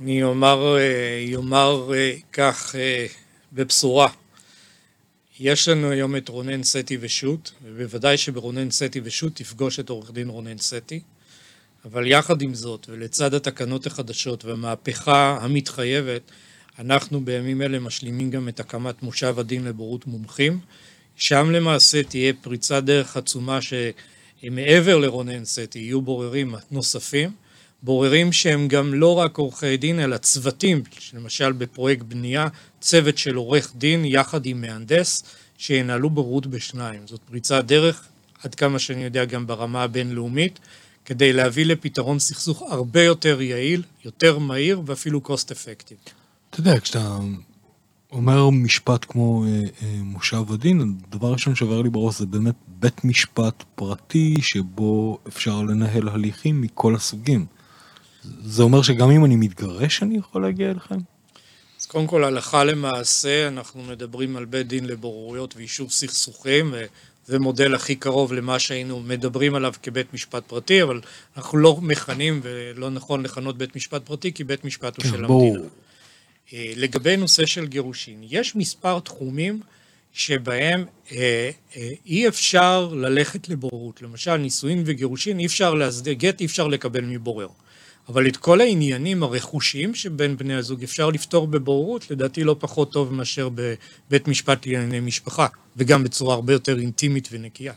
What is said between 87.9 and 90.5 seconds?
אבל את כל העניינים הרכושיים שבין